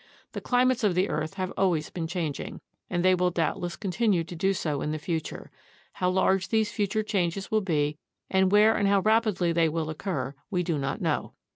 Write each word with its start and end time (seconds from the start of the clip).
The 0.31 0.41
climates 0.41 0.83
of 0.83 0.95
the 0.95 1.09
earth 1.09 1.35
have 1.35 1.53
always 1.55 1.91
been 1.91 2.07
changing, 2.07 2.59
and 2.89 3.05
they 3.05 3.13
will 3.13 3.29
doubtless 3.29 3.75
continue 3.75 4.23
to 4.23 4.35
do 4.35 4.51
so 4.51 4.81
in 4.81 4.89
the 4.91 4.97
future. 4.97 5.51
How 5.93 6.09
large 6.09 6.47
these 6.47 6.71
future 6.71 7.03
changes 7.03 7.51
will 7.51 7.61
be, 7.61 7.99
and 8.27 8.51
where 8.51 8.75
and 8.75 8.87
how 8.87 9.01
rapidly 9.01 9.51
they 9.51 9.69
will 9.69 9.91
occur, 9.91 10.33
we 10.49 10.63
do 10.63 10.79
not 10.79 11.01
know. 11.01 11.33